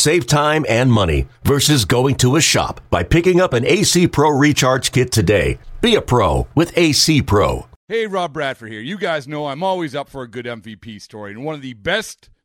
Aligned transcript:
Save 0.00 0.26
time 0.26 0.64
and 0.66 0.90
money 0.90 1.28
versus 1.44 1.84
going 1.84 2.14
to 2.14 2.36
a 2.36 2.40
shop 2.40 2.80
by 2.88 3.02
picking 3.02 3.38
up 3.38 3.52
an 3.52 3.66
AC 3.66 4.08
Pro 4.08 4.30
Recharge 4.30 4.92
Kit 4.92 5.12
today. 5.12 5.58
Be 5.82 5.94
a 5.94 6.00
pro 6.00 6.48
with 6.54 6.72
AC 6.74 7.20
Pro. 7.20 7.66
Hey, 7.86 8.06
Rob 8.06 8.32
Bradford 8.32 8.72
here. 8.72 8.80
You 8.80 8.96
guys 8.96 9.28
know 9.28 9.48
I'm 9.48 9.62
always 9.62 9.94
up 9.94 10.08
for 10.08 10.22
a 10.22 10.26
good 10.26 10.46
MVP 10.46 11.02
story, 11.02 11.32
and 11.32 11.44
one 11.44 11.54
of 11.54 11.60
the 11.60 11.74
best 11.74 12.30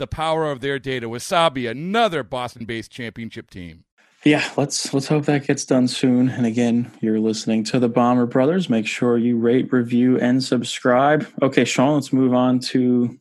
the 0.00 0.08
power 0.08 0.50
of 0.50 0.60
their 0.60 0.80
data. 0.80 1.08
Wasabi, 1.08 1.70
another 1.70 2.24
Boston 2.24 2.64
based 2.64 2.90
championship 2.90 3.50
team. 3.50 3.84
Yeah, 4.24 4.46
let's 4.56 4.92
let's 4.92 5.06
hope 5.06 5.26
that 5.26 5.46
gets 5.46 5.64
done 5.64 5.88
soon. 5.88 6.28
And 6.28 6.44
again, 6.44 6.90
you're 7.00 7.20
listening 7.20 7.64
to 7.64 7.78
the 7.78 7.88
Bomber 7.88 8.26
Brothers. 8.26 8.68
Make 8.68 8.86
sure 8.86 9.16
you 9.16 9.38
rate, 9.38 9.72
review, 9.72 10.18
and 10.18 10.42
subscribe. 10.42 11.26
Okay, 11.40 11.64
Shaun, 11.64 11.94
let's 11.94 12.12
move 12.12 12.34
on 12.34 12.58
to 12.60 13.16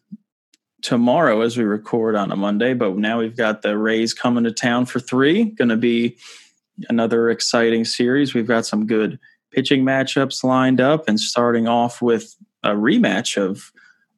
tomorrow 0.82 1.42
as 1.42 1.58
we 1.58 1.64
record 1.64 2.16
on 2.16 2.32
a 2.32 2.36
Monday. 2.36 2.74
But 2.74 2.98
now 2.98 3.20
we've 3.20 3.38
got 3.38 3.62
the 3.62 3.78
Rays 3.78 4.14
coming 4.14 4.44
to 4.46 4.52
town 4.52 4.86
for 4.86 5.00
three. 5.00 5.46
Going 5.46 5.70
to 5.70 5.78
be 5.78 6.18
another 6.90 7.30
exciting 7.30 7.86
series. 7.86 8.34
We've 8.34 8.48
got 8.48 8.66
some 8.66 8.88
good 8.88 9.20
pitching 9.52 9.84
matchups 9.84 10.44
lined 10.44 10.82
up, 10.82 11.08
and 11.08 11.20
starting 11.20 11.68
off 11.68 12.02
with 12.02 12.36
a 12.64 12.72
rematch 12.72 13.38
of 13.38 13.72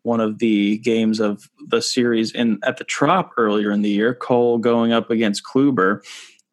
one 0.03 0.19
of 0.19 0.39
the 0.39 0.77
games 0.79 1.19
of 1.19 1.49
the 1.67 1.81
series 1.81 2.31
in 2.31 2.59
at 2.63 2.77
the 2.77 2.83
Trop 2.83 3.31
earlier 3.37 3.71
in 3.71 3.81
the 3.81 3.89
year. 3.89 4.13
Cole 4.13 4.57
going 4.57 4.91
up 4.91 5.09
against 5.09 5.43
Kluber. 5.43 6.01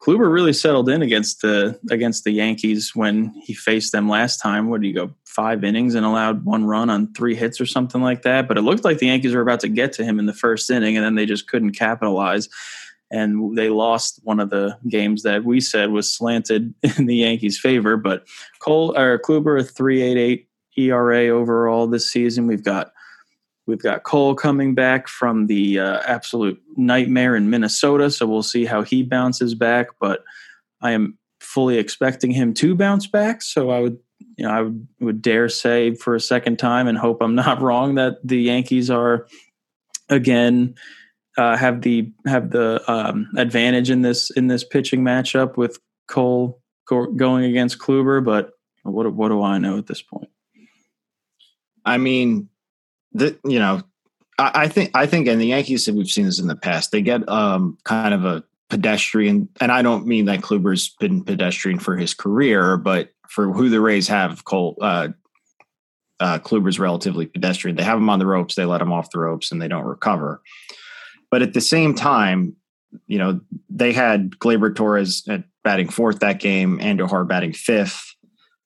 Kluber 0.01 0.31
really 0.31 0.53
settled 0.53 0.87
in 0.87 1.01
against 1.01 1.41
the 1.41 1.77
against 1.89 2.23
the 2.23 2.31
Yankees 2.31 2.95
when 2.95 3.33
he 3.43 3.53
faced 3.53 3.91
them 3.91 4.07
last 4.07 4.37
time. 4.37 4.69
What 4.69 4.81
did 4.81 4.87
he 4.87 4.93
go 4.93 5.13
five 5.25 5.63
innings 5.63 5.93
and 5.93 6.05
allowed 6.05 6.45
one 6.45 6.65
run 6.65 6.89
on 6.89 7.13
three 7.13 7.35
hits 7.35 7.59
or 7.59 7.65
something 7.65 8.01
like 8.01 8.21
that? 8.21 8.47
But 8.47 8.57
it 8.57 8.61
looked 8.61 8.85
like 8.85 8.99
the 8.99 9.07
Yankees 9.07 9.33
were 9.33 9.41
about 9.41 9.59
to 9.61 9.67
get 9.67 9.91
to 9.93 10.05
him 10.05 10.17
in 10.17 10.25
the 10.25 10.33
first 10.33 10.69
inning, 10.69 10.95
and 10.95 11.05
then 11.05 11.15
they 11.15 11.25
just 11.25 11.47
couldn't 11.47 11.73
capitalize. 11.73 12.47
And 13.11 13.57
they 13.57 13.69
lost 13.69 14.19
one 14.23 14.39
of 14.39 14.51
the 14.51 14.77
games 14.87 15.23
that 15.23 15.43
we 15.43 15.59
said 15.59 15.91
was 15.91 16.13
slanted 16.13 16.73
in 16.97 17.07
the 17.07 17.15
Yankees' 17.15 17.59
favor. 17.59 17.97
But 17.97 18.25
Cole 18.59 18.97
or 18.97 19.19
Kluber, 19.19 19.59
a 19.59 19.63
three 19.63 20.01
eight 20.01 20.17
eight 20.17 20.49
ERA 20.77 21.27
overall 21.27 21.87
this 21.87 22.09
season. 22.09 22.47
We've 22.47 22.63
got 22.63 22.93
We've 23.69 23.81
got 23.81 24.03
Cole 24.03 24.33
coming 24.33 24.73
back 24.73 25.07
from 25.07 25.45
the 25.45 25.79
uh, 25.79 26.01
absolute 26.07 26.59
nightmare 26.75 27.35
in 27.35 27.51
Minnesota, 27.51 28.09
so 28.09 28.25
we'll 28.25 28.41
see 28.41 28.65
how 28.65 28.81
he 28.81 29.03
bounces 29.03 29.53
back. 29.53 29.89
But 29.99 30.23
I 30.81 30.91
am 30.91 31.19
fully 31.39 31.77
expecting 31.77 32.31
him 32.31 32.53
to 32.55 32.75
bounce 32.75 33.05
back. 33.05 33.43
So 33.43 33.69
I 33.69 33.79
would, 33.79 33.99
you 34.37 34.45
know, 34.45 34.51
I 34.51 34.61
would, 34.63 34.87
would 34.99 35.21
dare 35.21 35.49
say 35.49 35.93
for 35.93 36.15
a 36.15 36.19
second 36.19 36.57
time, 36.57 36.87
and 36.87 36.97
hope 36.97 37.21
I'm 37.21 37.35
not 37.47 37.61
wrong, 37.61 37.95
that 37.95 38.17
the 38.23 38.41
Yankees 38.41 38.89
are 38.89 39.27
again 40.09 40.73
uh, 41.37 41.55
have 41.55 41.81
the 41.81 42.11
have 42.25 42.49
the 42.49 42.81
um, 42.91 43.29
advantage 43.37 43.91
in 43.91 44.01
this 44.01 44.31
in 44.31 44.47
this 44.47 44.63
pitching 44.63 45.01
matchup 45.01 45.57
with 45.57 45.79
Cole 46.07 46.59
going 46.87 47.45
against 47.45 47.77
Kluber. 47.77 48.25
But 48.25 48.53
what 48.81 49.13
what 49.13 49.29
do 49.29 49.43
I 49.43 49.59
know 49.59 49.77
at 49.77 49.85
this 49.85 50.01
point? 50.01 50.29
I 51.85 51.97
mean, 51.97 52.48
the 53.13 53.37
you 53.43 53.59
know, 53.59 53.81
I, 54.37 54.51
I 54.55 54.67
think 54.67 54.91
I 54.93 55.05
think 55.05 55.27
and 55.27 55.39
the 55.39 55.47
Yankees 55.47 55.89
we've 55.89 56.09
seen 56.09 56.25
this 56.25 56.39
in 56.39 56.47
the 56.47 56.55
past. 56.55 56.91
They 56.91 57.01
get 57.01 57.27
um 57.29 57.77
kind 57.83 58.13
of 58.13 58.25
a 58.25 58.43
pedestrian, 58.69 59.49
and 59.59 59.71
I 59.71 59.81
don't 59.81 60.05
mean 60.05 60.25
that 60.25 60.41
Kluber's 60.41 60.95
been 60.99 61.23
pedestrian 61.23 61.79
for 61.79 61.97
his 61.97 62.13
career, 62.13 62.77
but 62.77 63.09
for 63.27 63.51
who 63.51 63.69
the 63.69 63.81
Rays 63.81 64.07
have, 64.07 64.45
Cole 64.45 64.77
uh, 64.81 65.09
uh, 66.19 66.39
Kluber's 66.39 66.79
relatively 66.79 67.25
pedestrian. 67.25 67.77
They 67.77 67.83
have 67.83 67.97
him 67.97 68.09
on 68.09 68.19
the 68.19 68.25
ropes, 68.25 68.55
they 68.55 68.65
let 68.65 68.81
him 68.81 68.91
off 68.91 69.11
the 69.11 69.19
ropes, 69.19 69.51
and 69.51 69.61
they 69.61 69.67
don't 69.67 69.85
recover. 69.85 70.41
But 71.31 71.41
at 71.41 71.53
the 71.53 71.61
same 71.61 71.93
time, 71.93 72.55
you 73.07 73.19
know, 73.19 73.39
they 73.69 73.93
had 73.93 74.31
Gleyber 74.31 74.75
Torres 74.75 75.23
at 75.29 75.43
batting 75.63 75.89
fourth 75.89 76.19
that 76.19 76.39
game, 76.39 76.79
Andujar 76.79 77.27
batting 77.27 77.53
fifth. 77.53 78.15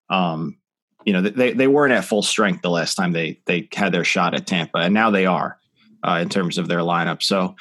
Um, 0.10 0.58
you 1.06 1.14
know 1.14 1.22
they 1.22 1.54
they 1.54 1.68
weren't 1.68 1.94
at 1.94 2.06
full 2.06 2.22
strength 2.22 2.62
the 2.62 2.70
last 2.70 2.96
time 2.96 3.12
they 3.12 3.40
they 3.46 3.68
had 3.74 3.94
their 3.94 4.04
shot 4.04 4.34
at 4.34 4.48
Tampa, 4.48 4.80
and 4.80 4.94
now 4.94 5.10
they 5.10 5.26
are 5.26 5.58
uh, 6.08 6.20
in 6.22 6.30
terms 6.30 6.58
of 6.58 6.68
their 6.68 6.80
lineup. 6.80 7.22
So. 7.22 7.56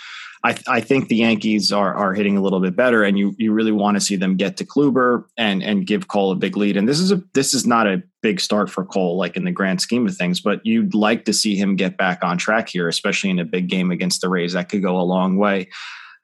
I, 0.45 0.59
I 0.67 0.81
think 0.81 1.07
the 1.07 1.15
Yankees 1.15 1.71
are 1.71 1.95
are 1.95 2.15
hitting 2.15 2.37
a 2.37 2.43
little 2.43 2.59
bit 2.59 2.75
better, 2.75 3.05
and 3.05 3.17
you 3.17 3.33
you 3.39 3.53
really 3.53 3.71
want 3.71 3.97
to 3.97 4.01
see 4.01 4.17
them 4.17 4.37
get 4.37 4.57
to 4.57 4.65
Kluber 4.65 5.23
and 5.37 5.63
and 5.63 5.87
give 5.87 6.09
Cole 6.09 6.33
a 6.33 6.35
big 6.35 6.57
lead. 6.57 6.77
And 6.77 6.89
this 6.89 6.99
is 6.99 7.13
a 7.13 7.23
this 7.33 7.55
is 7.55 7.65
not 7.65 7.87
a 7.87 8.03
big 8.23 8.41
start 8.41 8.69
for 8.69 8.85
Cole, 8.85 9.17
like 9.17 9.37
in 9.37 9.45
the 9.45 9.53
grand 9.53 9.81
scheme 9.81 10.05
of 10.05 10.17
things, 10.17 10.41
but 10.41 10.61
you'd 10.65 10.95
like 10.97 11.27
to 11.27 11.33
see 11.33 11.55
him 11.55 11.77
get 11.77 11.97
back 11.97 12.25
on 12.25 12.39
track 12.39 12.69
here, 12.69 12.89
especially 12.89 13.31
in 13.31 13.39
a 13.39 13.45
big 13.45 13.69
game 13.69 13.93
against 13.93 14.21
the 14.21 14.29
Rays. 14.29 14.55
That 14.55 14.69
could 14.69 14.83
go 14.83 14.99
a 14.99 15.03
long 15.03 15.37
way 15.37 15.69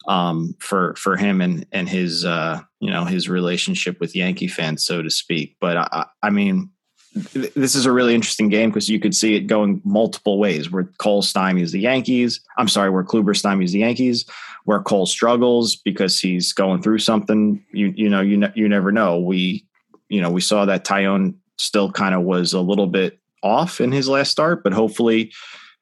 um, 0.09 0.55
for 0.59 0.95
for 0.97 1.17
him 1.17 1.41
and 1.41 1.67
and 1.71 1.89
his 1.89 2.25
uh, 2.25 2.61
you 2.81 2.91
know 2.91 3.05
his 3.05 3.29
relationship 3.29 4.01
with 4.01 4.17
Yankee 4.17 4.49
fans, 4.49 4.85
so 4.85 5.03
to 5.03 5.11
speak. 5.11 5.57
But 5.61 5.77
I, 5.77 6.07
I 6.23 6.31
mean, 6.31 6.71
this 7.15 7.75
is 7.75 7.87
a 7.87 7.93
really 7.93 8.15
interesting 8.15 8.49
game 8.49 8.71
because 8.71 8.89
you 8.89 9.01
could 9.01 9.15
see 9.15 9.35
it 9.35 9.43
going 9.43 9.81
multiple 9.85 10.39
ways 10.39 10.71
where 10.71 10.85
Cole 10.99 11.23
stymies 11.23 11.73
the 11.73 11.81
Yankees. 11.81 12.41
I'm 12.57 12.69
sorry, 12.69 12.91
where 12.91 13.05
Kluber 13.05 13.35
stymies 13.35 13.73
the 13.73 13.81
Yankees, 13.81 14.25
where 14.65 14.81
Cole 14.81 15.07
struggles 15.07 15.77
because 15.77 16.21
he's 16.21 16.53
going 16.53 16.83
through 16.83 16.99
something. 16.99 17.65
You 17.73 17.93
you 17.97 18.09
know 18.09 18.21
you 18.21 18.37
ne- 18.37 18.53
you 18.55 18.69
never 18.69 18.93
know. 18.93 19.19
We 19.19 19.67
you 20.09 20.21
know 20.21 20.31
we 20.31 20.41
saw 20.41 20.65
that 20.67 20.85
Taillon 20.85 21.35
still 21.57 21.91
kind 21.91 22.15
of 22.15 22.23
was 22.23 22.53
a 22.53 22.61
little 22.61 22.87
bit 22.87 23.19
off 23.43 23.81
in 23.81 23.93
his 23.93 24.09
last 24.09 24.31
start, 24.31 24.63
but 24.63 24.73
hopefully 24.73 25.33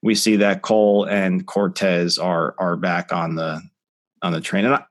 we 0.02 0.14
see 0.14 0.36
that 0.36 0.62
Cole 0.62 1.04
and 1.04 1.46
Cortes 1.46 2.18
are 2.18 2.54
are 2.58 2.76
back 2.76 3.12
on 3.12 3.34
the 3.34 3.60
on 4.22 4.32
the 4.32 4.40
train. 4.40 4.64
And 4.64 4.74
I, 4.74 4.84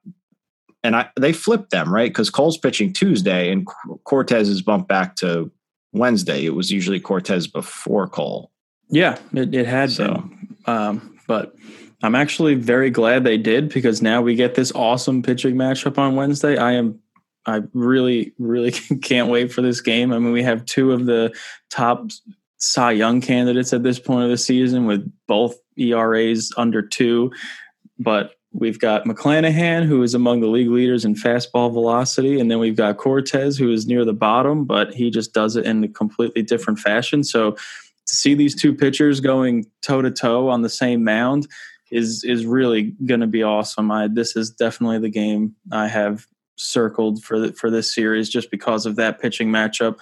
and 0.84 0.96
I, 0.96 1.10
they 1.20 1.34
flipped 1.34 1.72
them 1.72 1.94
right 1.94 2.10
because 2.10 2.30
Cole's 2.30 2.58
pitching 2.58 2.94
Tuesday 2.94 3.52
and 3.52 3.68
Cortes 4.04 4.48
is 4.48 4.62
bumped 4.62 4.88
back 4.88 5.16
to 5.18 5.52
Wednesday. 5.98 6.46
It 6.46 6.56
was 6.56 6.72
usually 6.72 7.00
Cortes 7.00 7.48
before 7.48 8.08
Cole. 8.08 8.52
Yeah, 8.90 9.18
it, 9.34 9.54
it 9.54 9.66
had 9.66 9.92
so. 9.92 10.14
been. 10.14 10.58
Um, 10.68 11.20
but 11.28 11.56
I'm 12.04 12.16
actually 12.16 12.56
very 12.56 12.90
glad 12.90 13.24
they 13.24 13.38
did 13.38 13.70
because 13.70 14.02
now 14.02 14.22
we 14.22 14.36
get 14.36 14.56
this 14.56 14.72
awesome 14.74 15.24
pitching 15.24 15.56
matchup 15.56 15.98
on 15.98 16.16
Wednesday. 16.16 16.58
I 16.58 16.74
am 16.74 17.00
I 17.46 17.62
really, 17.74 18.34
really 18.38 18.72
can't 19.02 19.30
wait 19.30 19.52
for 19.52 19.62
this 19.62 19.82
game. 19.82 20.12
I 20.12 20.20
mean, 20.20 20.32
we 20.32 20.44
have 20.44 20.66
two 20.66 20.92
of 20.92 21.06
the 21.06 21.36
top 21.70 22.10
Cy 22.58 22.92
Young 22.92 23.22
candidates 23.22 23.74
at 23.74 23.84
this 23.84 24.00
point 24.00 24.24
of 24.24 24.30
the 24.30 24.38
season 24.38 24.86
with 24.86 25.12
both 25.28 25.56
ERAs 25.78 26.52
under 26.58 26.82
two. 26.82 27.32
But 28.00 28.34
We've 28.58 28.80
got 28.80 29.04
McClanahan, 29.04 29.84
who 29.84 30.02
is 30.02 30.14
among 30.14 30.40
the 30.40 30.48
league 30.48 30.70
leaders 30.70 31.04
in 31.04 31.14
fastball 31.14 31.74
velocity. 31.74 32.40
And 32.40 32.50
then 32.50 32.60
we've 32.60 32.78
got 32.78 32.96
Cortes, 32.96 33.58
who 33.58 33.70
is 33.70 33.86
near 33.86 34.06
the 34.06 34.14
bottom, 34.14 34.64
but 34.64 34.94
he 34.94 35.10
just 35.10 35.34
does 35.34 35.58
it 35.58 35.66
in 35.66 35.84
a 35.84 35.90
completely 35.90 36.42
different 36.42 36.80
fashion. 36.80 37.26
So 37.26 37.52
to 37.52 38.16
see 38.16 38.34
these 38.34 38.56
two 38.56 38.74
pitchers 38.74 39.20
going 39.20 39.66
toe 39.82 40.02
to 40.02 40.10
toe 40.10 40.48
on 40.48 40.62
the 40.62 40.70
same 40.70 41.04
mound 41.04 41.48
is 41.92 42.24
is 42.24 42.46
really 42.46 42.94
going 43.06 43.20
to 43.20 43.28
be 43.28 43.44
awesome. 43.44 43.92
I 43.92 44.08
this 44.08 44.36
is 44.36 44.52
definitely 44.52 45.00
the 45.00 45.10
game 45.10 45.56
I 45.72 45.88
have 45.88 46.26
circled 46.56 47.24
for 47.24 47.40
the, 47.40 47.54
for 47.54 47.70
this 47.70 47.94
series 47.94 48.30
just 48.30 48.50
because 48.52 48.86
of 48.86 48.96
that 48.96 49.20
pitching 49.20 49.50
matchup, 49.50 49.98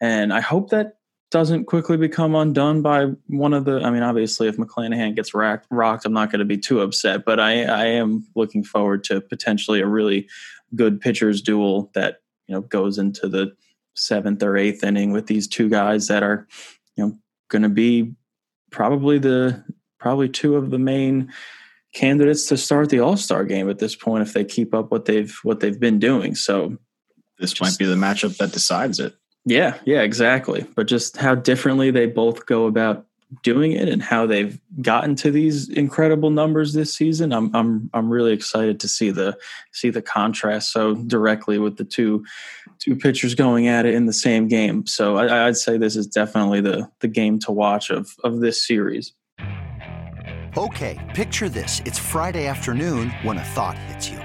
and 0.00 0.32
I 0.32 0.40
hope 0.40 0.70
that 0.70 0.96
doesn't 1.34 1.64
quickly 1.64 1.96
become 1.96 2.36
undone 2.36 2.80
by 2.80 3.06
one 3.26 3.52
of 3.52 3.64
the. 3.64 3.80
I 3.80 3.90
mean, 3.90 4.04
obviously, 4.04 4.46
if 4.46 4.56
McClanahan 4.56 5.16
gets 5.16 5.34
racked, 5.34 5.66
rocked, 5.68 6.06
I'm 6.06 6.12
not 6.12 6.30
going 6.30 6.38
to 6.38 6.44
be 6.44 6.56
too 6.56 6.80
upset, 6.80 7.24
but 7.24 7.40
I 7.40 7.64
I 7.64 7.86
am 7.86 8.24
looking 8.36 8.62
forward 8.62 9.02
to 9.04 9.20
potentially 9.20 9.80
a 9.80 9.86
really 9.86 10.28
good 10.76 11.00
pitchers 11.00 11.42
duel 11.42 11.90
that 11.94 12.18
you 12.46 12.54
know 12.54 12.60
goes 12.60 12.98
into 12.98 13.28
the 13.28 13.52
seventh 13.96 14.44
or 14.44 14.56
eighth 14.56 14.84
inning 14.84 15.10
with 15.10 15.26
these 15.26 15.48
two 15.48 15.68
guys 15.68 16.06
that 16.06 16.22
are 16.22 16.46
you 16.94 17.04
know 17.04 17.18
going 17.48 17.62
to 17.62 17.68
be 17.68 18.14
probably 18.70 19.18
the 19.18 19.64
probably 19.98 20.28
two 20.28 20.54
of 20.54 20.70
the 20.70 20.78
main 20.78 21.32
candidates 21.94 22.46
to 22.46 22.56
start 22.56 22.90
the 22.90 23.00
All 23.00 23.16
Star 23.16 23.42
game 23.42 23.68
at 23.68 23.80
this 23.80 23.96
point 23.96 24.22
if 24.22 24.34
they 24.34 24.44
keep 24.44 24.72
up 24.72 24.92
what 24.92 25.06
they've 25.06 25.36
what 25.42 25.58
they've 25.58 25.80
been 25.80 25.98
doing. 25.98 26.36
So 26.36 26.78
this 27.40 27.54
just, 27.54 27.60
might 27.60 27.76
be 27.76 27.86
the 27.86 27.96
matchup 27.96 28.36
that 28.36 28.52
decides 28.52 29.00
it. 29.00 29.16
Yeah, 29.44 29.78
yeah, 29.84 30.02
exactly. 30.02 30.66
But 30.74 30.86
just 30.86 31.16
how 31.16 31.34
differently 31.34 31.90
they 31.90 32.06
both 32.06 32.46
go 32.46 32.66
about 32.66 33.06
doing 33.42 33.72
it 33.72 33.88
and 33.88 34.02
how 34.02 34.26
they've 34.26 34.60
gotten 34.80 35.14
to 35.16 35.30
these 35.30 35.68
incredible 35.68 36.30
numbers 36.30 36.72
this 36.72 36.94
season. 36.94 37.32
I'm 37.32 37.54
I'm 37.54 37.90
I'm 37.92 38.08
really 38.10 38.32
excited 38.32 38.80
to 38.80 38.88
see 38.88 39.10
the 39.10 39.36
see 39.72 39.90
the 39.90 40.02
contrast 40.02 40.72
so 40.72 40.94
directly 40.94 41.58
with 41.58 41.76
the 41.76 41.84
two 41.84 42.24
two 42.78 42.96
pitchers 42.96 43.34
going 43.34 43.66
at 43.66 43.86
it 43.86 43.94
in 43.94 44.06
the 44.06 44.12
same 44.12 44.48
game. 44.48 44.86
So 44.86 45.16
I, 45.16 45.46
I'd 45.46 45.56
say 45.56 45.78
this 45.78 45.96
is 45.96 46.06
definitely 46.06 46.60
the 46.60 46.88
the 47.00 47.08
game 47.08 47.38
to 47.40 47.52
watch 47.52 47.90
of 47.90 48.14
of 48.24 48.40
this 48.40 48.66
series. 48.66 49.12
Okay, 50.56 51.12
picture 51.14 51.48
this: 51.48 51.82
it's 51.84 51.98
Friday 51.98 52.46
afternoon 52.46 53.10
when 53.22 53.38
a 53.38 53.44
thought 53.44 53.76
hits 53.76 54.08
you. 54.08 54.20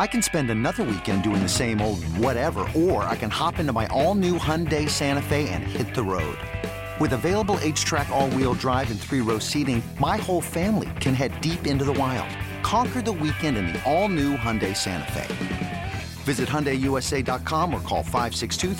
I 0.00 0.06
can 0.06 0.22
spend 0.22 0.50
another 0.50 0.82
weekend 0.82 1.22
doing 1.22 1.42
the 1.42 1.48
same 1.48 1.82
old 1.82 2.02
whatever, 2.16 2.66
or 2.74 3.04
I 3.04 3.14
can 3.16 3.28
hop 3.28 3.58
into 3.58 3.74
my 3.74 3.86
all 3.88 4.14
new 4.14 4.38
Hyundai 4.38 4.88
Santa 4.88 5.20
Fe 5.20 5.50
and 5.50 5.62
hit 5.62 5.94
the 5.94 6.02
road. 6.02 6.38
With 6.98 7.12
available 7.12 7.56
HTRAC 7.56 8.08
all-wheel 8.08 8.54
drive 8.54 8.90
and 8.90 8.98
three-row 8.98 9.38
seating, 9.38 9.82
my 9.98 10.16
whole 10.16 10.40
family 10.40 10.88
can 11.00 11.12
head 11.12 11.38
deep 11.42 11.66
into 11.66 11.84
the 11.84 11.92
wild. 11.92 12.30
Conquer 12.62 13.02
the 13.02 13.12
weekend 13.12 13.58
in 13.58 13.66
the 13.66 13.82
all-new 13.84 14.38
Hyundai 14.38 14.74
Santa 14.74 15.12
Fe. 15.12 15.92
Visit 16.24 16.48
HyundaiUSA.com 16.48 17.74
or 17.74 17.80
call 17.80 18.02
562 18.02 18.74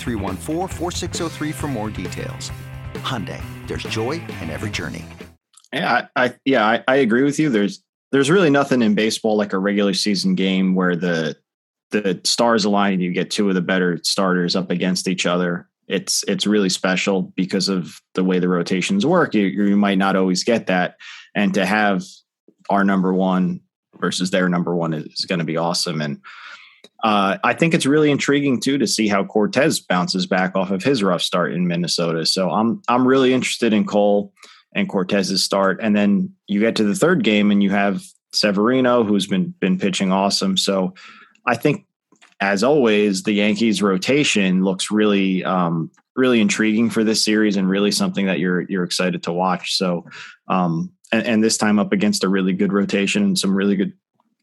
for 1.53 1.67
more 1.67 1.91
details. 1.91 2.51
Hyundai, 2.95 3.43
there's 3.67 3.83
joy 3.83 4.13
in 4.41 4.49
every 4.49 4.71
journey. 4.71 5.05
Yeah, 5.71 6.07
I, 6.15 6.25
I 6.25 6.35
yeah, 6.45 6.65
I, 6.65 6.83
I 6.87 6.95
agree 6.95 7.23
with 7.23 7.37
you. 7.37 7.51
There's 7.51 7.83
there's 8.11 8.29
really 8.29 8.49
nothing 8.49 8.81
in 8.81 8.95
baseball 8.95 9.37
like 9.37 9.53
a 9.53 9.59
regular 9.59 9.93
season 9.93 10.35
game 10.35 10.75
where 10.75 10.95
the 10.95 11.35
the 11.91 12.21
stars 12.23 12.63
align 12.63 12.93
and 12.93 13.01
you 13.01 13.11
get 13.11 13.29
two 13.29 13.49
of 13.49 13.55
the 13.55 13.61
better 13.61 13.99
starters 14.03 14.55
up 14.55 14.71
against 14.71 15.07
each 15.07 15.25
other 15.25 15.67
it's 15.91 16.23
it's 16.27 16.47
really 16.47 16.69
special 16.69 17.21
because 17.35 17.67
of 17.67 18.01
the 18.15 18.23
way 18.23 18.39
the 18.39 18.47
rotations 18.47 19.05
work. 19.05 19.35
You, 19.35 19.45
you 19.45 19.75
might 19.75 19.97
not 19.97 20.15
always 20.15 20.43
get 20.43 20.67
that, 20.67 20.95
and 21.35 21.53
to 21.53 21.65
have 21.65 22.03
our 22.69 22.83
number 22.83 23.13
one 23.13 23.59
versus 23.99 24.31
their 24.31 24.47
number 24.47 24.73
one 24.73 24.93
is 24.93 25.25
going 25.25 25.39
to 25.39 25.45
be 25.45 25.57
awesome. 25.57 26.01
And 26.01 26.21
uh, 27.03 27.37
I 27.43 27.53
think 27.53 27.73
it's 27.73 27.85
really 27.85 28.09
intriguing 28.09 28.61
too 28.61 28.77
to 28.77 28.87
see 28.87 29.09
how 29.09 29.25
Cortes 29.25 29.79
bounces 29.79 30.25
back 30.25 30.55
off 30.55 30.71
of 30.71 30.81
his 30.81 31.03
rough 31.03 31.21
start 31.21 31.53
in 31.53 31.67
Minnesota. 31.67 32.25
So 32.25 32.49
I'm 32.49 32.81
I'm 32.87 33.05
really 33.05 33.33
interested 33.33 33.73
in 33.73 33.85
Cole 33.85 34.33
and 34.73 34.89
Cortes's 34.89 35.43
start, 35.43 35.79
and 35.81 35.95
then 35.95 36.33
you 36.47 36.59
get 36.59 36.75
to 36.77 36.83
the 36.83 36.95
third 36.95 37.23
game 37.23 37.51
and 37.51 37.61
you 37.61 37.69
have 37.71 38.03
Severino, 38.31 39.03
who's 39.03 39.27
been 39.27 39.53
been 39.59 39.77
pitching 39.77 40.11
awesome. 40.11 40.57
So 40.57 40.93
I 41.45 41.55
think 41.55 41.85
as 42.39 42.63
always, 42.63 43.23
the 43.23 43.33
Yankees 43.33 43.81
rotation 43.81 44.63
looks 44.63 44.89
really, 44.89 45.43
um, 45.43 45.91
really 46.15 46.41
intriguing 46.41 46.89
for 46.89 47.03
this 47.03 47.23
series 47.23 47.55
and 47.55 47.69
really 47.69 47.91
something 47.91 48.25
that 48.25 48.39
you're 48.39 48.61
you're 48.61 48.83
excited 48.83 49.23
to 49.23 49.31
watch. 49.31 49.75
So, 49.75 50.05
um, 50.47 50.91
and, 51.11 51.25
and 51.25 51.43
this 51.43 51.57
time 51.57 51.77
up 51.77 51.93
against 51.93 52.23
a 52.23 52.29
really 52.29 52.53
good 52.53 52.73
rotation 52.73 53.23
and 53.23 53.37
some 53.37 53.53
really 53.53 53.75
good, 53.75 53.93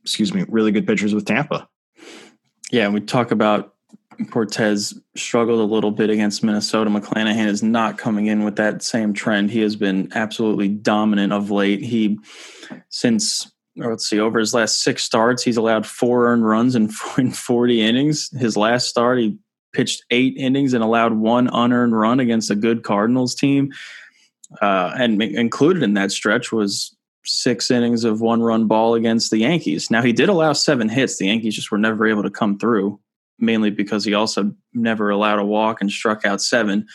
excuse 0.03 0.33
me, 0.33 0.45
really 0.49 0.71
good 0.71 0.87
pitchers 0.87 1.15
with 1.15 1.25
Tampa. 1.25 1.69
Yeah, 2.71 2.85
and 2.85 2.95
we 2.95 3.01
talk 3.01 3.31
about 3.31 3.75
Cortes 4.27 4.95
struggled 5.17 5.61
a 5.61 5.75
little 5.75 5.91
bit 5.91 6.11
against 6.11 6.43
Minnesota. 6.43 6.91
McClanahan 6.91 7.47
is 7.47 7.63
not 7.63 7.99
coming 7.99 8.27
in 8.27 8.45
with 8.45 8.57
that 8.57 8.83
same 8.83 9.15
trend. 9.15 9.51
He 9.51 9.61
has 9.61 9.77
been 9.77 10.11
absolutely 10.15 10.69
dominant 10.69 11.33
of 11.33 11.51
late. 11.51 11.83
He 11.83 12.19
since 12.89 13.51
let's 13.77 14.09
see, 14.09 14.19
over 14.19 14.39
his 14.39 14.55
last 14.55 14.83
six 14.83 15.05
starts, 15.05 15.43
he's 15.43 15.57
allowed 15.57 15.87
four 15.87 16.29
earned 16.29 16.47
runs 16.47 16.75
in, 16.75 16.91
in 17.19 17.31
40 17.31 17.81
innings. 17.81 18.31
His 18.37 18.57
last 18.57 18.89
start, 18.89 19.19
he 19.19 19.39
pitched 19.73 20.05
eight 20.11 20.35
innings 20.37 20.73
and 20.73 20.83
allowed 20.83 21.15
one 21.15 21.49
unearned 21.53 21.97
run 21.97 22.21
against 22.21 22.51
a 22.51 22.57
good 22.57 22.83
Cardinals 22.83 23.35
team. 23.35 23.73
Uh, 24.63 24.95
and 24.99 25.23
included 25.23 25.83
in 25.83 25.95
that 25.95 26.11
stretch 26.11 26.51
was 26.51 26.97
six 27.25 27.71
innings 27.71 28.05
of 28.05 28.21
one 28.21 28.43
run 28.43 28.67
ball 28.67 28.95
against 28.95 29.31
the 29.31 29.39
Yankees. 29.39 29.91
Now, 29.91 30.03
he 30.03 30.13
did 30.13 30.31
allow 30.31 30.55
seven 30.55 30.89
hits. 30.89 31.19
The 31.19 31.27
Yankees 31.27 31.55
just 31.55 31.71
were 31.71 31.79
never 31.79 32.07
able 32.07 32.23
to 32.23 32.31
come 32.31 32.59
through, 32.59 32.99
mainly 33.39 33.71
because 33.71 34.05
he 34.05 34.15
also 34.15 34.53
never 34.75 35.11
allowed 35.11 35.39
a 35.39 35.45
walk 35.45 35.81
and 35.81 35.91
struck 35.91 36.25
out 36.25 36.41
seven. 36.41 36.87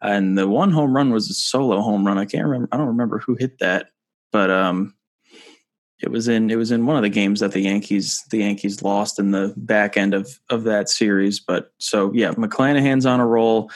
And 0.00 0.36
the 0.36 0.48
one 0.48 0.70
home 0.70 0.94
run 0.94 1.12
was 1.12 1.30
a 1.30 1.34
solo 1.34 1.80
home 1.80 2.06
run. 2.06 2.18
I 2.18 2.24
can't 2.24 2.46
remember. 2.46 2.68
I 2.72 2.76
don't 2.76 2.88
remember 2.88 3.18
who 3.18 3.36
hit 3.38 3.58
that, 3.60 3.90
but 4.32 4.50
um, 4.50 4.94
it 6.02 6.10
was 6.10 6.26
in 6.26 6.50
it 6.50 6.56
was 6.56 6.72
in 6.72 6.84
one 6.86 6.96
of 6.96 7.02
the 7.02 7.08
games 7.08 7.40
that 7.40 7.52
the 7.52 7.60
Yankees 7.60 8.24
the 8.30 8.38
Yankees 8.38 8.82
lost 8.82 9.18
in 9.20 9.30
the 9.30 9.54
back 9.56 9.96
end 9.96 10.14
of 10.14 10.40
of 10.50 10.64
that 10.64 10.88
series. 10.88 11.38
But 11.38 11.72
so 11.78 12.12
yeah, 12.12 12.32
McClanahan's 12.32 13.06
on 13.06 13.20
a 13.20 13.26
roll. 13.26 13.70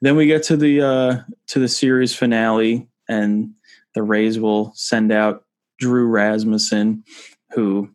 Then 0.00 0.16
we 0.16 0.26
get 0.26 0.42
to 0.44 0.56
the 0.56 0.82
uh, 0.82 1.16
to 1.48 1.58
the 1.60 1.68
series 1.68 2.14
finale, 2.14 2.88
and 3.08 3.52
the 3.94 4.02
Rays 4.02 4.40
will 4.40 4.72
send 4.74 5.12
out 5.12 5.44
Drew 5.78 6.06
Rasmussen, 6.06 7.04
who 7.52 7.88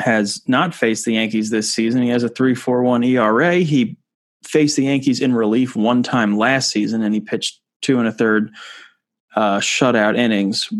has 0.00 0.42
not 0.46 0.74
faced 0.74 1.04
the 1.04 1.14
Yankees 1.14 1.50
this 1.50 1.72
season. 1.72 2.02
He 2.02 2.08
has 2.08 2.22
a 2.24 2.28
three 2.28 2.54
four 2.54 2.82
one 2.82 3.04
ERA. 3.04 3.56
He 3.56 3.96
faced 4.44 4.76
the 4.76 4.84
Yankees 4.84 5.20
in 5.20 5.34
relief 5.34 5.76
one 5.76 6.02
time 6.02 6.36
last 6.36 6.70
season, 6.70 7.02
and 7.02 7.14
he 7.14 7.20
pitched 7.20 7.60
two 7.82 7.98
and 7.98 8.08
a 8.08 8.12
third 8.12 8.50
uh, 9.36 9.58
shutout 9.58 10.16
innings. 10.16 10.72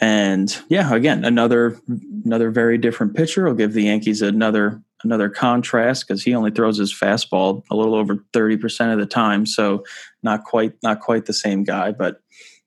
And 0.00 0.56
yeah, 0.68 0.94
again, 0.94 1.24
another 1.24 1.80
another 2.24 2.50
very 2.50 2.78
different 2.78 3.14
pitcher. 3.14 3.44
will 3.44 3.54
give 3.54 3.72
the 3.72 3.84
Yankees 3.84 4.22
another 4.22 4.82
another 5.04 5.28
contrast 5.28 6.06
because 6.06 6.22
he 6.22 6.34
only 6.34 6.50
throws 6.50 6.78
his 6.78 6.92
fastball 6.92 7.62
a 7.70 7.76
little 7.76 7.94
over 7.94 8.16
30% 8.32 8.92
of 8.92 8.98
the 8.98 9.06
time. 9.06 9.46
So 9.46 9.84
not 10.22 10.44
quite 10.44 10.72
not 10.82 11.00
quite 11.00 11.26
the 11.26 11.32
same 11.32 11.64
guy, 11.64 11.92
but 11.92 12.20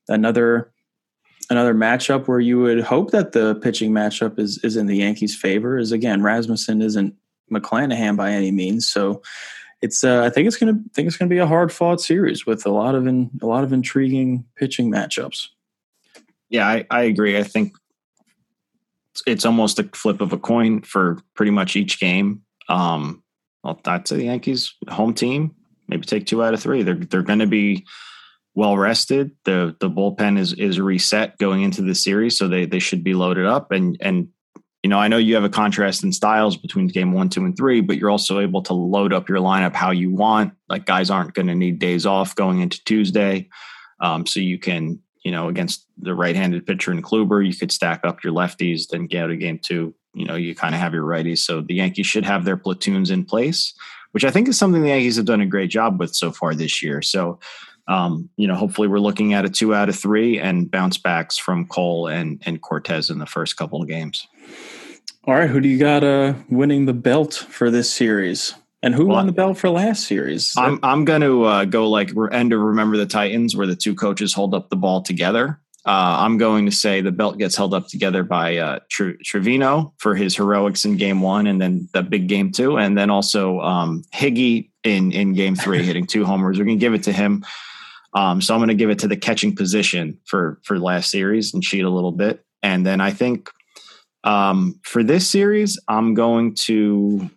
another 0.08 0.70
another 1.50 1.74
matchup 1.74 2.26
where 2.26 2.40
you 2.40 2.58
would 2.60 2.80
hope 2.80 3.10
that 3.10 3.32
the 3.32 3.54
pitching 3.56 3.92
matchup 3.92 4.38
is 4.38 4.58
is 4.64 4.76
in 4.76 4.86
the 4.86 4.96
Yankees' 4.96 5.36
favor 5.36 5.78
is 5.78 5.92
again 5.92 6.22
Rasmussen 6.22 6.82
isn't 6.82 7.14
McClanahan 7.52 8.16
by 8.16 8.30
any 8.30 8.50
means. 8.50 8.88
So 8.88 9.22
it's 9.82 10.04
uh, 10.04 10.24
I 10.24 10.30
think 10.30 10.46
it's 10.46 10.56
gonna 10.56 10.72
I 10.72 10.90
think 10.94 11.08
it's 11.08 11.16
gonna 11.16 11.28
be 11.28 11.38
a 11.38 11.46
hard 11.46 11.72
fought 11.72 12.00
series 12.00 12.46
with 12.46 12.66
a 12.66 12.70
lot 12.70 12.94
of 12.94 13.06
in, 13.06 13.30
a 13.42 13.46
lot 13.46 13.64
of 13.64 13.72
intriguing 13.72 14.44
pitching 14.56 14.90
matchups. 14.90 15.48
Yeah, 16.48 16.66
I, 16.66 16.86
I 16.90 17.02
agree. 17.02 17.36
I 17.36 17.42
think 17.42 17.74
it's 19.26 19.44
almost 19.44 19.78
a 19.78 19.84
flip 19.94 20.20
of 20.20 20.32
a 20.32 20.38
coin 20.38 20.82
for 20.82 21.18
pretty 21.34 21.50
much 21.50 21.74
each 21.74 21.98
game. 21.98 22.42
Um, 22.68 23.22
say 23.64 24.16
the 24.16 24.24
Yankees 24.24 24.74
home 24.88 25.12
team 25.12 25.54
maybe 25.88 26.04
take 26.04 26.26
two 26.26 26.42
out 26.42 26.54
of 26.54 26.60
three. 26.60 26.82
They're 26.82 26.94
they're 26.94 27.22
going 27.22 27.38
to 27.40 27.46
be 27.46 27.86
well 28.56 28.76
rested. 28.76 29.30
the 29.44 29.76
The 29.78 29.88
bullpen 29.88 30.36
is 30.36 30.52
is 30.54 30.80
reset 30.80 31.38
going 31.38 31.62
into 31.62 31.82
the 31.82 31.94
series, 31.94 32.36
so 32.36 32.48
they 32.48 32.66
they 32.66 32.80
should 32.80 33.04
be 33.04 33.14
loaded 33.14 33.46
up. 33.46 33.70
And 33.70 33.96
and 34.00 34.28
you 34.82 34.90
know, 34.90 34.98
I 34.98 35.06
know 35.06 35.18
you 35.18 35.36
have 35.36 35.44
a 35.44 35.48
contrast 35.48 36.02
in 36.02 36.12
styles 36.12 36.56
between 36.56 36.88
game 36.88 37.12
one, 37.12 37.28
two, 37.28 37.44
and 37.44 37.56
three, 37.56 37.80
but 37.80 37.98
you're 37.98 38.10
also 38.10 38.40
able 38.40 38.62
to 38.62 38.74
load 38.74 39.12
up 39.12 39.28
your 39.28 39.38
lineup 39.38 39.74
how 39.74 39.92
you 39.92 40.10
want. 40.10 40.54
Like 40.68 40.86
guys 40.86 41.10
aren't 41.10 41.34
going 41.34 41.46
to 41.46 41.54
need 41.54 41.78
days 41.78 42.06
off 42.06 42.34
going 42.34 42.60
into 42.60 42.82
Tuesday, 42.84 43.48
um, 44.00 44.26
so 44.26 44.40
you 44.40 44.58
can 44.58 45.00
you 45.26 45.32
know, 45.32 45.48
against 45.48 45.84
the 45.98 46.14
right-handed 46.14 46.64
pitcher 46.64 46.92
in 46.92 47.02
Kluber, 47.02 47.44
you 47.44 47.52
could 47.52 47.72
stack 47.72 48.02
up 48.04 48.22
your 48.22 48.32
lefties, 48.32 48.86
then 48.86 49.08
get 49.08 49.24
out 49.24 49.32
of 49.32 49.40
game 49.40 49.58
two. 49.58 49.92
You 50.14 50.24
know, 50.24 50.36
you 50.36 50.54
kind 50.54 50.72
of 50.72 50.80
have 50.80 50.94
your 50.94 51.02
righties. 51.02 51.38
So 51.38 51.62
the 51.62 51.74
Yankees 51.74 52.06
should 52.06 52.24
have 52.24 52.44
their 52.44 52.56
platoons 52.56 53.10
in 53.10 53.24
place, 53.24 53.74
which 54.12 54.24
I 54.24 54.30
think 54.30 54.46
is 54.46 54.56
something 54.56 54.82
the 54.82 54.90
Yankees 54.90 55.16
have 55.16 55.24
done 55.24 55.40
a 55.40 55.46
great 55.46 55.68
job 55.68 55.98
with 55.98 56.14
so 56.14 56.30
far 56.30 56.54
this 56.54 56.80
year. 56.80 57.02
So, 57.02 57.40
um, 57.88 58.28
you 58.36 58.46
know, 58.46 58.54
hopefully 58.54 58.88
we're 58.88 58.98
looking 58.98 59.34
at 59.34 59.44
a 59.44 59.48
two 59.48 59.74
out 59.74 59.88
of 59.88 59.96
three 59.96 60.38
and 60.38 60.70
bounce 60.70 60.98
backs 60.98 61.38
from 61.38 61.66
Cole 61.66 62.08
and 62.08 62.42
and 62.44 62.60
Cortes 62.60 63.10
in 63.10 63.18
the 63.18 63.26
first 63.26 63.56
couple 63.56 63.80
of 63.80 63.88
games. 63.88 64.26
All 65.24 65.34
right, 65.34 65.50
who 65.50 65.60
do 65.60 65.68
you 65.68 65.78
got 65.78 66.04
uh, 66.04 66.34
winning 66.48 66.86
the 66.86 66.92
belt 66.92 67.34
for 67.34 67.70
this 67.70 67.90
series? 67.90 68.54
And 68.82 68.94
who 68.94 69.06
well, 69.06 69.16
won 69.16 69.26
the 69.26 69.32
belt 69.32 69.58
for 69.58 69.70
last 69.70 70.06
series? 70.06 70.54
I'm 70.56 70.78
I'm 70.82 71.04
going 71.04 71.22
to 71.22 71.44
uh, 71.44 71.64
go 71.64 71.88
like 71.88 72.12
end 72.32 72.52
of 72.52 72.60
Remember 72.60 72.96
the 72.96 73.06
Titans, 73.06 73.56
where 73.56 73.66
the 73.66 73.76
two 73.76 73.94
coaches 73.94 74.32
hold 74.32 74.54
up 74.54 74.68
the 74.68 74.76
ball 74.76 75.02
together. 75.02 75.60
Uh, 75.84 76.18
I'm 76.18 76.36
going 76.36 76.66
to 76.66 76.72
say 76.72 77.00
the 77.00 77.12
belt 77.12 77.38
gets 77.38 77.56
held 77.56 77.72
up 77.72 77.86
together 77.86 78.24
by 78.24 78.56
uh, 78.56 78.80
Trevino 78.88 79.94
for 79.98 80.16
his 80.16 80.36
heroics 80.36 80.84
in 80.84 80.96
game 80.96 81.20
one, 81.20 81.46
and 81.46 81.60
then 81.60 81.88
the 81.92 82.02
big 82.02 82.26
game 82.26 82.50
two, 82.50 82.76
and 82.76 82.98
then 82.98 83.08
also 83.08 83.60
um, 83.60 84.02
Higgy 84.12 84.70
in 84.82 85.12
in 85.12 85.32
game 85.34 85.54
three, 85.54 85.82
hitting 85.82 86.06
two 86.06 86.24
homers. 86.24 86.58
We're 86.58 86.64
going 86.64 86.78
to 86.78 86.84
give 86.84 86.94
it 86.94 87.04
to 87.04 87.12
him. 87.12 87.44
Um, 88.16 88.40
so 88.40 88.54
I'm 88.54 88.60
going 88.60 88.68
to 88.68 88.74
give 88.74 88.88
it 88.88 88.98
to 89.00 89.08
the 89.08 89.16
catching 89.16 89.54
position 89.54 90.18
for 90.24 90.58
for 90.64 90.78
last 90.78 91.10
series 91.10 91.52
and 91.52 91.62
cheat 91.62 91.84
a 91.84 91.90
little 91.90 92.12
bit, 92.12 92.42
and 92.62 92.84
then 92.84 93.00
I 93.00 93.10
think 93.10 93.50
um, 94.24 94.80
for 94.82 95.04
this 95.04 95.28
series, 95.28 95.78
I'm 95.86 96.14
going 96.14 96.54
to 96.66 97.30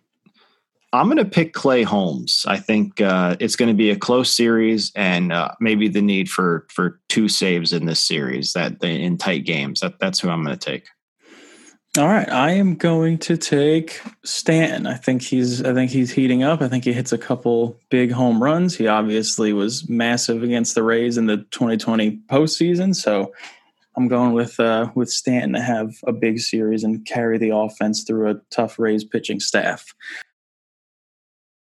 I'm 0.92 1.06
going 1.06 1.18
to 1.18 1.24
pick 1.24 1.52
Clay 1.52 1.82
Holmes. 1.82 2.46
I 2.48 2.56
think 2.56 3.00
uh, 3.00 3.36
it's 3.38 3.56
going 3.56 3.68
to 3.68 3.76
be 3.76 3.90
a 3.90 3.96
close 3.96 4.34
series, 4.34 4.90
and 4.96 5.32
uh, 5.32 5.50
maybe 5.60 5.86
the 5.88 6.00
need 6.00 6.30
for 6.30 6.66
for 6.70 6.98
two 7.10 7.28
saves 7.28 7.74
in 7.74 7.84
this 7.84 8.00
series 8.00 8.54
that 8.54 8.82
in 8.82 9.18
tight 9.18 9.44
games. 9.44 9.80
That 9.80 10.00
that's 10.00 10.18
who 10.18 10.30
I'm 10.30 10.42
going 10.42 10.58
to 10.58 10.70
take. 10.70 10.86
All 11.98 12.06
right, 12.06 12.28
I 12.30 12.52
am 12.52 12.76
going 12.76 13.18
to 13.18 13.36
take 13.36 14.00
Stanton. 14.22 14.86
I 14.86 14.94
think 14.94 15.22
he's 15.22 15.64
I 15.64 15.74
think 15.74 15.90
he's 15.90 16.12
heating 16.12 16.44
up. 16.44 16.62
I 16.62 16.68
think 16.68 16.84
he 16.84 16.92
hits 16.92 17.10
a 17.10 17.18
couple 17.18 17.76
big 17.88 18.12
home 18.12 18.40
runs. 18.40 18.76
He 18.76 18.86
obviously 18.86 19.52
was 19.52 19.88
massive 19.88 20.44
against 20.44 20.76
the 20.76 20.84
Rays 20.84 21.18
in 21.18 21.26
the 21.26 21.38
2020 21.50 22.20
postseason, 22.28 22.94
so 22.94 23.32
I'm 23.96 24.06
going 24.06 24.34
with 24.34 24.60
uh, 24.60 24.92
with 24.94 25.10
Stanton 25.10 25.54
to 25.54 25.60
have 25.60 25.92
a 26.06 26.12
big 26.12 26.38
series 26.38 26.84
and 26.84 27.04
carry 27.06 27.38
the 27.38 27.50
offense 27.50 28.04
through 28.04 28.30
a 28.30 28.40
tough 28.50 28.78
Rays 28.78 29.02
pitching 29.02 29.40
staff. 29.40 29.92